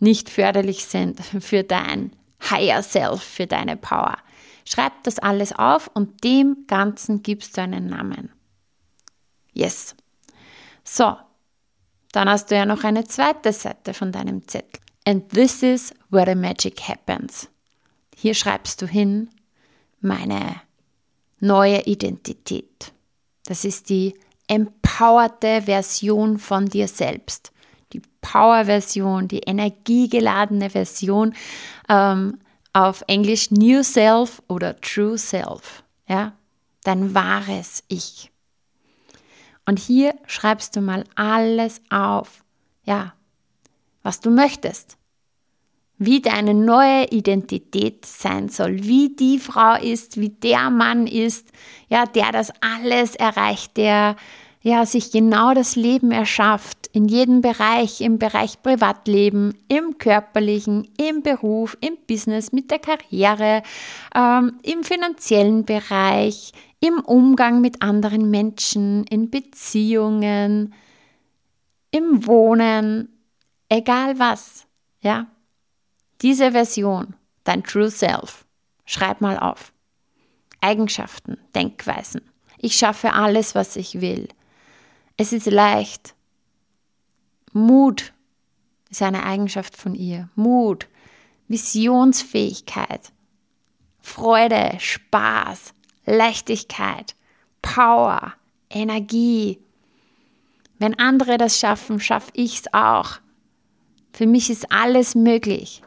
nicht 0.06 0.30
förderlich 0.30 0.86
sind 0.86 1.20
für 1.20 1.64
dein 1.64 2.12
Higher 2.48 2.84
Self, 2.84 3.24
für 3.24 3.48
deine 3.48 3.76
Power. 3.76 4.18
Schreib 4.64 5.04
das 5.04 5.18
alles 5.18 5.52
auf 5.52 5.90
und 5.96 6.24
dem 6.24 6.66
Ganzen 6.68 7.24
gibst 7.24 7.58
du 7.58 7.62
einen 7.62 7.88
Namen. 7.88 8.32
Yes. 9.52 9.96
So, 10.84 11.18
dann 12.12 12.30
hast 12.30 12.52
du 12.52 12.56
ja 12.56 12.68
noch 12.68 12.84
eine 12.84 13.06
zweite 13.06 13.52
Seite 13.52 13.96
von 13.96 14.12
deinem 14.12 14.48
Zettel. 14.48 14.80
And 15.08 15.28
this 15.30 15.64
is 15.64 15.92
where 16.10 16.32
the 16.32 16.36
magic 16.40 16.88
happens. 16.88 17.50
Hier 18.16 18.36
schreibst 18.36 18.82
du 18.84 18.88
hin, 18.88 19.32
meine 20.02 20.62
neue 21.40 21.82
Identität. 21.82 22.94
Das 23.46 23.66
ist 23.66 23.90
die 23.90 24.14
empowerte 24.48 25.64
Version 25.64 26.38
von 26.38 26.68
dir 26.68 26.88
selbst. 26.88 27.52
Power-Version, 28.26 29.28
die 29.28 29.40
energiegeladene 29.40 30.72
Version, 30.72 31.36
ähm, 31.90 32.40
auf 32.74 33.04
Englisch 33.08 33.52
New 33.52 33.84
Self 33.84 34.42
oder 34.48 34.80
True 34.82 35.18
Self. 35.18 35.84
Ja? 36.08 36.34
Dein 36.84 37.14
wahres 37.14 37.84
Ich. 37.88 38.32
Und 39.66 39.80
hier 39.80 40.16
schreibst 40.26 40.76
du 40.76 40.82
mal 40.82 41.04
alles 41.16 41.82
auf. 41.90 42.44
Ja, 42.84 43.14
was 44.04 44.20
du 44.20 44.30
möchtest 44.30 44.98
wie 45.98 46.22
deine 46.22 46.54
neue 46.54 47.06
Identität 47.10 48.06
sein 48.06 48.50
soll, 48.50 48.84
wie 48.84 49.16
die 49.16 49.40
Frau 49.40 49.76
ist, 49.82 50.20
wie 50.20 50.30
der 50.30 50.70
Mann 50.70 51.08
ist, 51.08 51.48
ja, 51.88 52.06
der 52.06 52.32
das 52.32 52.52
alles 52.62 53.16
erreicht, 53.16 53.78
der 53.78 54.18
ja 54.66 54.84
sich 54.88 55.12
genau 55.12 55.54
das 55.54 55.76
Leben 55.76 56.12
erschafft, 56.12 56.88
in 56.92 57.08
jedem 57.08 57.42
Bereich, 57.42 58.02
im 58.02 58.18
Bereich 58.18 58.64
Privatleben, 58.64 59.56
im 59.68 60.00
körperlichen, 60.00 60.90
im 60.98 61.22
Beruf, 61.22 61.78
im 61.82 61.98
Business, 62.08 62.52
mit 62.52 62.72
der 62.72 62.80
Karriere, 62.80 63.62
ähm, 64.16 64.60
im 64.64 64.84
finanziellen 64.84 65.66
Bereich, 65.66 66.52
im 66.80 67.00
Umgang 67.00 67.62
mit 67.62 67.84
anderen 67.84 68.32
Menschen, 68.32 69.04
in 69.04 69.30
Beziehungen, 69.30 70.74
im 71.92 72.26
Wohnen, 72.26 73.10
egal 73.70 74.18
was, 74.18 74.66
ja. 75.02 75.28
Diese 76.24 76.54
Version, 76.54 77.14
dein 77.44 77.64
True 77.64 77.92
Self, 77.92 78.48
schreib 78.86 79.22
mal 79.22 79.38
auf. 79.38 79.74
Eigenschaften, 80.60 81.38
Denkweisen. 81.54 82.22
Ich 82.58 82.76
schaffe 82.76 83.14
alles, 83.14 83.54
was 83.54 83.76
ich 83.76 84.02
will. 84.02 84.28
Es 85.18 85.34
ist 85.34 85.48
leicht. 85.48 86.16
Mut 87.54 88.14
ist 88.90 89.02
eine 89.02 89.24
Eigenschaft 89.24 89.78
von 89.78 89.96
ihr. 89.96 90.30
Mut, 90.36 90.88
Visionsfähigkeit, 91.48 93.12
Freude, 94.02 94.78
Spaß, 94.80 95.74
Leichtigkeit, 96.06 97.16
Power, 97.62 98.34
Energie. 98.70 99.60
Wenn 100.80 101.00
andere 101.00 101.38
das 101.38 101.60
schaffen, 101.60 102.00
schaffe 102.00 102.32
ich 102.34 102.60
es 102.60 102.74
auch. 102.74 103.20
Für 104.12 104.28
mich 104.28 104.50
ist 104.50 104.72
alles 104.72 105.16
möglich 105.16 105.82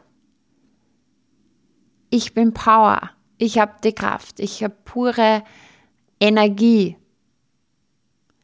ich 2.09 2.33
bin 2.33 2.53
Power, 2.53 3.11
ich 3.37 3.59
habe 3.59 3.73
die 3.83 3.93
Kraft, 3.93 4.39
ich 4.39 4.63
habe 4.63 4.75
pure 4.85 5.43
Energie. 6.19 6.97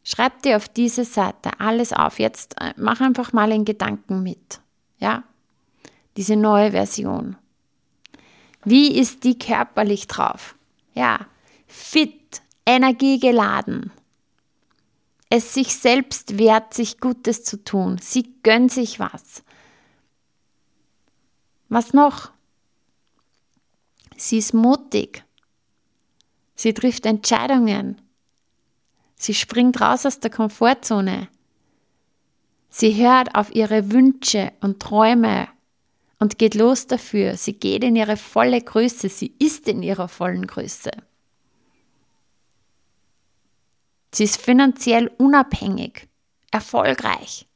Schreib 0.07 0.43
dir 0.43 0.57
auf 0.57 0.69
diese 0.69 1.03
Seite 1.03 1.59
alles 1.59 1.91
auf. 1.91 2.19
Jetzt 2.19 2.61
äh, 2.61 2.73
mach 2.77 3.01
einfach 3.01 3.33
mal 3.33 3.51
in 3.51 3.65
Gedanken 3.65 4.21
mit. 4.21 4.61
Ja? 4.99 5.23
Diese 6.15 6.35
neue 6.35 6.71
Version. 6.71 7.35
Wie 8.63 8.97
ist 8.97 9.23
die 9.23 9.37
körperlich 9.37 10.05
drauf? 10.05 10.55
Ja, 10.93 11.25
fit, 11.67 12.41
energiegeladen. 12.67 13.91
Es 15.31 15.55
sich 15.55 15.75
selbst 15.75 16.37
wert, 16.37 16.75
sich 16.75 16.99
Gutes 16.99 17.43
zu 17.43 17.63
tun. 17.63 17.97
Sie 17.99 18.31
gönnt 18.43 18.71
sich 18.71 18.99
was. 18.99 19.43
Was 21.67 21.93
noch? 21.93 22.31
Sie 24.15 24.37
ist 24.37 24.53
mutig. 24.53 25.23
Sie 26.55 26.75
trifft 26.75 27.07
Entscheidungen. 27.07 27.99
Sie 29.15 29.33
springt 29.33 29.79
raus 29.81 30.05
aus 30.05 30.19
der 30.19 30.31
Komfortzone. 30.31 31.29
Sie 32.69 32.95
hört 32.95 33.35
auf 33.35 33.55
ihre 33.55 33.91
Wünsche 33.91 34.51
und 34.59 34.81
Träume 34.81 35.47
und 36.19 36.37
geht 36.37 36.55
los 36.55 36.87
dafür. 36.87 37.37
Sie 37.37 37.53
geht 37.53 37.83
in 37.83 37.95
ihre 37.95 38.17
volle 38.17 38.61
Größe. 38.61 39.09
Sie 39.09 39.33
ist 39.39 39.67
in 39.67 39.81
ihrer 39.81 40.07
vollen 40.07 40.45
Größe. 40.45 40.91
Sie 44.13 44.23
ist 44.23 44.41
finanziell 44.41 45.07
unabhängig, 45.17 46.07
erfolgreich. 46.51 47.47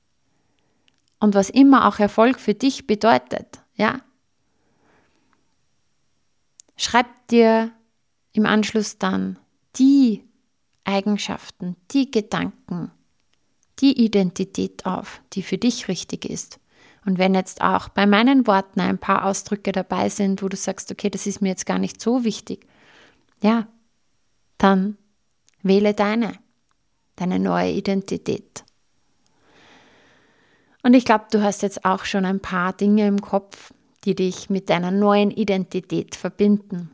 Und 1.19 1.35
was 1.35 1.49
immer 1.49 1.87
auch 1.87 1.99
Erfolg 1.99 2.39
für 2.39 2.53
dich 2.53 2.87
bedeutet, 2.87 3.61
ja? 3.75 4.01
Schreib 6.77 7.27
dir 7.27 7.71
im 8.31 8.45
Anschluss 8.45 8.97
dann 8.97 9.37
die 9.75 10.28
Eigenschaften, 10.89 11.75
die 11.91 12.09
Gedanken, 12.09 12.91
die 13.79 14.03
Identität 14.03 14.85
auf, 14.85 15.21
die 15.33 15.43
für 15.43 15.57
dich 15.57 15.87
richtig 15.87 16.25
ist. 16.25 16.59
Und 17.05 17.17
wenn 17.17 17.33
jetzt 17.33 17.61
auch 17.61 17.89
bei 17.89 18.05
meinen 18.05 18.47
Worten 18.47 18.81
ein 18.81 18.97
paar 18.97 19.25
Ausdrücke 19.25 19.71
dabei 19.71 20.09
sind, 20.09 20.43
wo 20.43 20.49
du 20.49 20.57
sagst, 20.57 20.91
okay, 20.91 21.09
das 21.09 21.27
ist 21.27 21.41
mir 21.41 21.49
jetzt 21.49 21.65
gar 21.65 21.79
nicht 21.79 22.01
so 22.01 22.23
wichtig, 22.23 22.67
ja, 23.41 23.67
dann 24.57 24.97
wähle 25.61 25.93
deine, 25.93 26.33
deine 27.15 27.39
neue 27.39 27.71
Identität. 27.71 28.65
Und 30.81 30.93
ich 30.93 31.05
glaube, 31.05 31.25
du 31.31 31.43
hast 31.43 31.61
jetzt 31.61 31.85
auch 31.85 32.05
schon 32.05 32.25
ein 32.25 32.39
paar 32.39 32.73
Dinge 32.73 33.07
im 33.07 33.21
Kopf, 33.21 33.73
die 34.05 34.15
dich 34.15 34.49
mit 34.49 34.69
deiner 34.69 34.91
neuen 34.91 35.31
Identität 35.31 36.15
verbinden. 36.15 36.91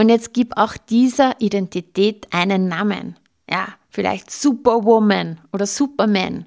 Und 0.00 0.08
jetzt 0.08 0.32
gib 0.32 0.56
auch 0.56 0.78
dieser 0.78 1.38
Identität 1.42 2.26
einen 2.30 2.68
Namen. 2.68 3.18
Ja, 3.50 3.68
vielleicht 3.90 4.30
Superwoman 4.30 5.38
oder 5.52 5.66
Superman. 5.66 6.46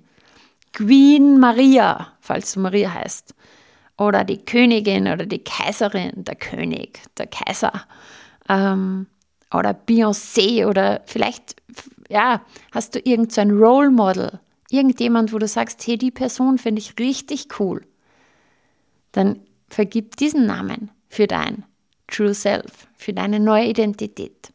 Queen 0.71 1.39
Maria, 1.39 2.13
falls 2.19 2.53
du 2.53 2.61
Maria 2.61 2.91
heißt. 2.91 3.35
Oder 3.99 4.23
die 4.23 4.43
Königin 4.43 5.07
oder 5.07 5.27
die 5.27 5.43
Kaiserin, 5.43 6.23
der 6.23 6.33
König, 6.33 6.99
der 7.19 7.27
Kaiser. 7.27 7.85
Ähm, 8.49 9.05
oder 9.53 9.79
Beyoncé 9.87 10.65
oder 10.65 11.03
vielleicht, 11.05 11.55
ja, 12.09 12.41
hast 12.71 12.95
du 12.95 12.99
irgend 13.01 13.33
so 13.33 13.41
ein 13.41 13.51
Role 13.51 13.91
Model. 13.91 14.39
Irgendjemand, 14.71 15.31
wo 15.31 15.37
du 15.37 15.47
sagst, 15.47 15.85
hey, 15.85 15.99
die 15.99 16.09
Person 16.09 16.57
finde 16.57 16.81
ich 16.81 16.97
richtig 16.97 17.59
cool. 17.59 17.85
Dann 19.11 19.41
vergib 19.69 20.17
diesen 20.17 20.47
Namen 20.47 20.89
für 21.07 21.27
dein 21.27 21.65
True 22.07 22.33
Self, 22.33 22.87
für 22.95 23.13
deine 23.13 23.39
neue 23.39 23.67
Identität. 23.67 24.53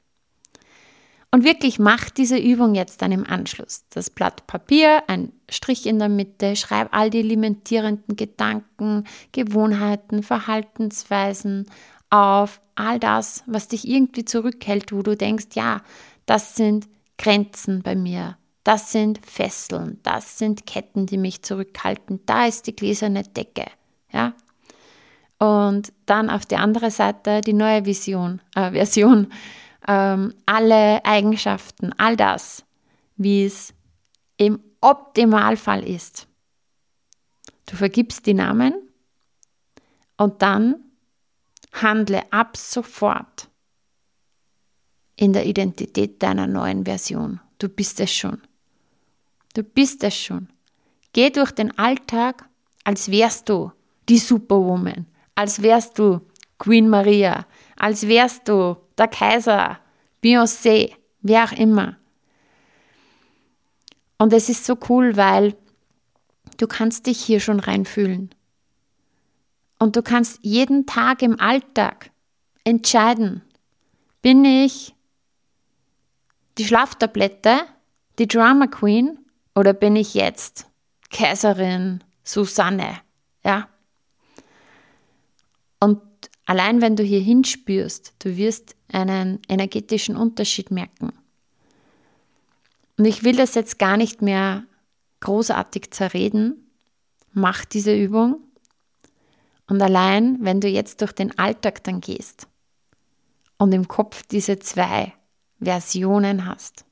Und 1.31 1.45
wirklich 1.45 1.79
mach 1.79 2.09
diese 2.09 2.39
Übung 2.39 2.75
jetzt 2.75 3.03
dann 3.03 3.13
im 3.13 3.27
Anschluss. 3.27 3.85
Das 3.91 4.09
Blatt 4.09 4.47
Papier, 4.47 5.03
ein 5.09 5.33
Strich 5.51 5.85
in 5.87 5.99
der 5.99 6.09
Mitte, 6.09 6.57
schreib 6.57 6.89
all 6.93 7.11
die 7.11 7.23
limitierenden 7.23 8.17
Gedanken, 8.17 9.05
Gewohnheiten, 9.33 10.23
Verhaltensweisen 10.23 11.67
auf, 12.09 12.63
all 12.77 12.99
das, 12.99 13.43
was 13.47 13.69
dich 13.69 13.87
irgendwie 13.87 14.25
zurückhält, 14.25 14.93
wo 14.93 15.03
du 15.03 15.17
denkst, 15.17 15.49
ja, 15.53 15.83
das 16.25 16.55
sind 16.55 16.89
Grenzen 17.19 17.83
bei 17.83 17.95
mir, 17.95 18.39
das 18.65 18.93
sind 18.93 19.21
Fesseln, 19.27 19.99
das 20.03 20.39
sind 20.39 20.65
Ketten, 20.65 21.05
die 21.05 21.19
mich 21.19 21.43
zurückhalten, 21.43 22.21
da 22.25 22.47
ist 22.47 22.67
die 22.67 22.77
gläserne 22.77 23.25
Decke, 23.25 23.67
ja, 24.11 24.33
und 25.39 25.93
dann 26.07 26.31
auf 26.31 26.47
der 26.47 26.61
anderen 26.61 26.91
Seite 26.91 27.41
die 27.41 27.53
neue 27.53 27.85
Vision, 27.85 28.41
äh, 28.55 28.73
Version, 28.73 29.33
ähm, 29.87 30.35
alle 30.47 31.05
Eigenschaften, 31.05 31.93
all 31.99 32.17
das, 32.17 32.65
wie 33.17 33.45
es 33.45 33.73
im 34.37 34.61
Optimalfall 34.81 35.85
ist. 35.85 36.27
Du 37.67 37.77
vergibst 37.77 38.27
die 38.27 38.35
Namen 38.35 38.75
und 40.17 40.43
dann 40.43 40.77
handle 41.73 42.23
ab 42.33 42.57
sofort 42.57 43.49
in 45.17 45.33
der 45.33 45.47
Identität 45.47 46.23
deiner 46.23 46.47
neuen 46.47 46.85
Version. 46.85 47.41
Du 47.59 47.69
bist 47.69 48.01
es 48.01 48.13
schon. 48.13 48.41
Du 49.55 49.63
bist 49.63 50.05
es 50.05 50.17
schon. 50.17 50.49
Geh 51.13 51.31
durch 51.31 51.51
den 51.51 51.77
Alltag, 51.77 52.49
als 52.85 53.11
wärst 53.11 53.49
du 53.49 53.73
die 54.09 54.19
Superwoman, 54.19 55.07
als 55.39 55.63
wärst 55.63 56.01
du 56.01 56.21
Queen 56.59 56.89
Maria, 56.89 57.47
als 57.77 58.09
wärst 58.09 58.49
du 58.49 58.77
der 58.99 59.07
Kaiser, 59.07 59.79
Beyoncé, 60.21 60.97
wer 61.21 61.45
auch 61.45 61.53
immer. 61.53 61.97
Und 64.19 64.33
es 64.33 64.49
ist 64.49 64.65
so 64.65 64.77
cool, 64.89 65.17
weil 65.17 65.55
du 66.57 66.67
kannst 66.67 67.07
dich 67.07 67.21
hier 67.21 67.39
schon 67.39 67.61
reinfühlen. 67.61 68.35
Und 69.79 69.95
du 69.95 70.03
kannst 70.03 70.41
jeden 70.43 70.87
Tag 70.87 71.23
im 71.23 71.39
Alltag 71.39 72.11
entscheiden, 72.65 73.43
bin 74.23 74.45
ich 74.45 74.97
die 76.59 76.65
Schlaftablette, 76.65 77.61
die 78.19 78.27
Drama 78.27 78.67
Queen 78.67 79.21
oder 79.55 79.73
bin 79.73 79.95
ich 79.95 80.15
jetzt 80.15 80.67
Kaiserin 81.13 82.03
Susanne? 82.25 82.99
Ja. 83.45 83.69
Allein 86.49 86.81
wenn 86.81 86.97
du 86.97 87.03
hier 87.03 87.21
hinspürst, 87.21 88.15
du 88.21 88.39
wirst 88.39 88.75
einen 88.91 89.39
energetischen 89.51 90.17
Unterschied 90.17 90.71
merken. 90.71 91.13
Und 92.97 93.05
ich 93.05 93.23
will 93.23 93.37
das 93.37 93.55
jetzt 93.55 93.79
gar 93.79 93.99
nicht 93.99 94.23
mehr 94.23 94.65
großartig 95.21 95.91
zerreden. 95.91 96.71
Mach 97.35 97.67
diese 97.67 97.95
Übung. 97.95 98.41
Und 99.67 99.83
allein, 99.83 100.39
wenn 100.41 100.63
du 100.63 100.69
jetzt 100.69 101.03
durch 101.03 101.13
den 101.13 101.39
Alltag 101.39 101.85
dann 101.85 102.01
gehst 102.01 102.49
und 103.59 103.73
im 103.73 103.87
Kopf 103.87 104.23
diese 104.23 104.59
zwei 104.59 105.13
Versionen 105.61 106.47
hast, 106.47 106.87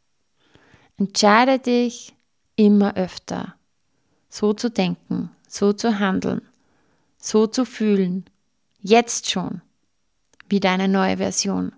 entscheide 0.99 1.59
dich 1.59 2.15
immer 2.57 2.95
öfter, 2.95 3.55
so 4.29 4.53
zu 4.53 4.69
denken, 4.69 5.31
so 5.49 5.73
zu 5.73 5.99
handeln, 5.99 6.43
so 7.17 7.47
zu 7.47 7.65
fühlen 7.65 8.27
Jetzt 8.89 9.29
schon. 9.29 9.63
Wie 10.49 10.61
deine 10.61 10.87
neue 10.87 11.17
Version. 11.17 11.73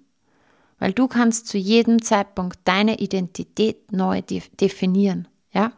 Weil 0.78 0.92
du 0.92 1.08
kannst 1.08 1.46
zu 1.46 1.56
jedem 1.56 2.02
Zeitpunkt 2.02 2.58
deine 2.64 2.98
Identität 2.98 3.90
neu 3.92 4.20
definieren. 4.20 5.26
Ja? 5.50 5.72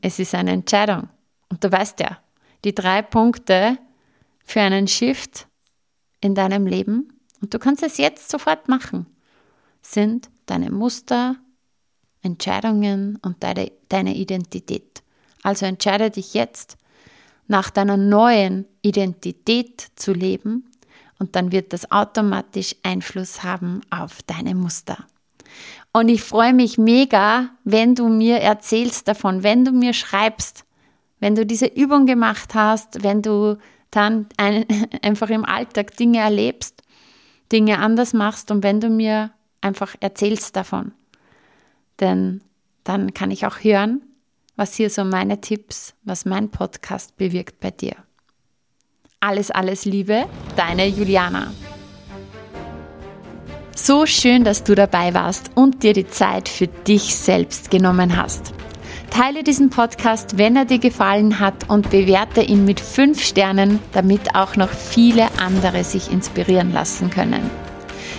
Es 0.00 0.18
ist 0.18 0.34
eine 0.34 0.50
Entscheidung. 0.50 1.08
Und 1.48 1.62
du 1.62 1.70
weißt 1.70 2.00
ja, 2.00 2.18
die 2.64 2.74
drei 2.74 3.02
Punkte 3.02 3.78
für 4.44 4.62
einen 4.62 4.88
Shift 4.88 5.46
in 6.20 6.34
deinem 6.34 6.66
Leben, 6.66 7.12
und 7.40 7.54
du 7.54 7.60
kannst 7.60 7.84
es 7.84 7.98
jetzt 7.98 8.28
sofort 8.28 8.66
machen, 8.66 9.06
sind 9.80 10.28
deine 10.46 10.72
Muster, 10.72 11.36
Entscheidungen 12.20 13.20
und 13.22 13.44
deine, 13.44 13.70
deine 13.90 14.16
Identität. 14.16 15.04
Also 15.44 15.66
entscheide 15.66 16.10
dich 16.10 16.34
jetzt, 16.34 16.76
nach 17.48 17.70
deiner 17.70 17.96
neuen 17.96 18.66
Identität 18.82 19.86
zu 19.96 20.12
leben 20.12 20.70
und 21.18 21.36
dann 21.36 21.52
wird 21.52 21.72
das 21.72 21.90
automatisch 21.90 22.76
Einfluss 22.82 23.42
haben 23.42 23.80
auf 23.90 24.22
deine 24.22 24.54
Muster. 24.54 25.06
Und 25.92 26.08
ich 26.08 26.22
freue 26.22 26.52
mich 26.52 26.76
mega, 26.76 27.48
wenn 27.64 27.94
du 27.94 28.08
mir 28.08 28.38
erzählst 28.38 29.08
davon, 29.08 29.42
wenn 29.42 29.64
du 29.64 29.72
mir 29.72 29.94
schreibst, 29.94 30.64
wenn 31.20 31.34
du 31.34 31.46
diese 31.46 31.66
Übung 31.66 32.04
gemacht 32.04 32.54
hast, 32.54 33.02
wenn 33.02 33.22
du 33.22 33.56
dann 33.90 34.26
ein, 34.36 34.66
einfach 35.02 35.30
im 35.30 35.44
Alltag 35.44 35.96
Dinge 35.96 36.18
erlebst, 36.18 36.82
Dinge 37.50 37.78
anders 37.78 38.12
machst 38.12 38.50
und 38.50 38.62
wenn 38.62 38.80
du 38.80 38.90
mir 38.90 39.30
einfach 39.60 39.94
erzählst 40.00 40.56
davon. 40.56 40.92
Denn 42.00 42.42
dann 42.84 43.14
kann 43.14 43.30
ich 43.30 43.46
auch 43.46 43.64
hören, 43.64 44.02
was 44.56 44.74
hier 44.74 44.90
so 44.90 45.04
meine 45.04 45.40
Tipps, 45.40 45.94
was 46.02 46.24
mein 46.24 46.50
Podcast 46.50 47.16
bewirkt 47.16 47.60
bei 47.60 47.70
dir. 47.70 47.94
Alles, 49.20 49.50
alles 49.50 49.84
Liebe, 49.84 50.26
deine 50.56 50.86
Juliana. 50.86 51.52
So 53.74 54.06
schön, 54.06 54.42
dass 54.44 54.64
du 54.64 54.74
dabei 54.74 55.14
warst 55.14 55.50
und 55.54 55.82
dir 55.82 55.92
die 55.92 56.08
Zeit 56.08 56.48
für 56.48 56.66
dich 56.66 57.14
selbst 57.14 57.70
genommen 57.70 58.16
hast. 58.16 58.52
Teile 59.10 59.42
diesen 59.42 59.70
Podcast, 59.70 60.38
wenn 60.38 60.56
er 60.56 60.64
dir 60.64 60.78
gefallen 60.78 61.38
hat 61.38 61.70
und 61.70 61.90
bewerte 61.90 62.42
ihn 62.42 62.64
mit 62.64 62.80
5 62.80 63.22
Sternen, 63.22 63.78
damit 63.92 64.34
auch 64.34 64.56
noch 64.56 64.70
viele 64.70 65.28
andere 65.38 65.84
sich 65.84 66.10
inspirieren 66.10 66.72
lassen 66.72 67.10
können. 67.10 67.50